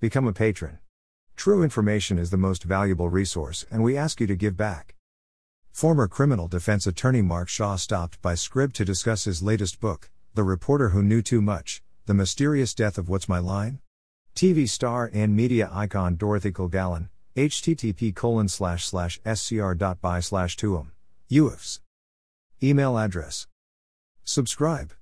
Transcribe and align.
Become 0.00 0.28
a 0.28 0.32
patron. 0.32 0.78
True 1.34 1.64
information 1.64 2.20
is 2.20 2.30
the 2.30 2.36
most 2.36 2.62
valuable 2.62 3.08
resource, 3.08 3.66
and 3.68 3.82
we 3.82 3.96
ask 3.96 4.20
you 4.20 4.28
to 4.28 4.36
give 4.36 4.56
back. 4.56 4.94
Former 5.72 6.06
criminal 6.06 6.46
defense 6.46 6.86
attorney 6.86 7.20
Mark 7.20 7.48
Shaw 7.48 7.74
stopped 7.74 8.22
by 8.22 8.34
Scribd 8.34 8.74
to 8.74 8.84
discuss 8.84 9.24
his 9.24 9.42
latest 9.42 9.80
book, 9.80 10.08
The 10.34 10.44
Reporter 10.44 10.90
Who 10.90 11.02
Knew 11.02 11.20
Too 11.20 11.42
Much 11.42 11.82
The 12.06 12.14
Mysterious 12.14 12.74
Death 12.74 12.96
of 12.96 13.08
What's 13.08 13.28
My 13.28 13.40
Line? 13.40 13.80
TV 14.36 14.68
star 14.68 15.10
and 15.12 15.34
media 15.34 15.68
icon 15.72 16.14
Dorothy 16.14 16.52
Kilgallen, 16.52 17.08
http 17.34 18.14
colon 18.14 18.46
slash 18.46 18.84
slash 18.84 19.18
scr.by 19.34 20.20
slash 20.20 20.56
tuum. 20.56 20.92
UFs. 21.28 21.80
Email 22.62 22.96
address. 22.96 23.48
Subscribe. 24.22 24.92